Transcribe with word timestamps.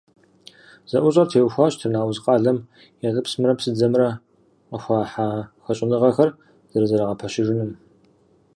ЗэӀущӀэр 0.89 1.27
теухуат 1.31 1.73
Тырныауз 1.79 2.17
къалэм 2.23 2.57
ятӀэпсымрэ 3.07 3.53
псыдзэмрэ 3.57 4.07
къыхуахьа 4.69 5.27
хэщӀыныгъэхэр 5.63 6.29
зэрызэрагъэпэщыжынум. 6.71 7.71